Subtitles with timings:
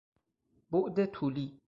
[0.71, 1.59] بعد طولی